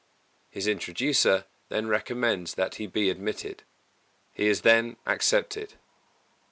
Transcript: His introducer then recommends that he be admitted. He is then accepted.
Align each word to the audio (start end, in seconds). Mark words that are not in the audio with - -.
His 0.49 0.65
introducer 0.65 1.45
then 1.69 1.85
recommends 1.87 2.55
that 2.55 2.73
he 2.81 2.87
be 2.87 3.11
admitted. 3.11 3.61
He 4.33 4.47
is 4.47 4.61
then 4.61 4.97
accepted. 5.05 5.75